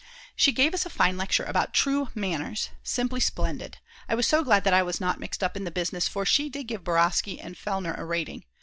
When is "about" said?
1.43-1.75